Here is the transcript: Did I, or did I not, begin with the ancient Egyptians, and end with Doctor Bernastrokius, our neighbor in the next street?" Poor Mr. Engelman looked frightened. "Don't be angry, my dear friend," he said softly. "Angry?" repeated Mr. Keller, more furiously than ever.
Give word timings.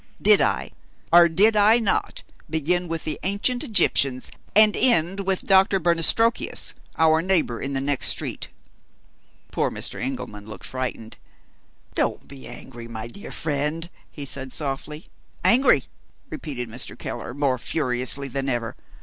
Did 0.19 0.41
I, 0.41 0.71
or 1.13 1.29
did 1.29 1.55
I 1.55 1.77
not, 1.77 2.23
begin 2.49 2.87
with 2.87 3.03
the 3.03 3.19
ancient 3.21 3.63
Egyptians, 3.63 4.31
and 4.55 4.75
end 4.75 5.19
with 5.27 5.43
Doctor 5.43 5.79
Bernastrokius, 5.79 6.73
our 6.97 7.21
neighbor 7.21 7.61
in 7.61 7.73
the 7.73 7.81
next 7.81 8.07
street?" 8.07 8.47
Poor 9.51 9.69
Mr. 9.69 10.01
Engelman 10.01 10.47
looked 10.47 10.65
frightened. 10.65 11.17
"Don't 11.93 12.27
be 12.27 12.47
angry, 12.47 12.87
my 12.87 13.05
dear 13.09 13.29
friend," 13.31 13.91
he 14.09 14.25
said 14.25 14.51
softly. 14.51 15.05
"Angry?" 15.45 15.83
repeated 16.31 16.67
Mr. 16.67 16.97
Keller, 16.97 17.35
more 17.35 17.59
furiously 17.59 18.27
than 18.27 18.49
ever. 18.49 18.75